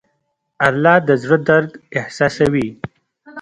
[0.67, 2.67] الله د زړه درد احساسوي.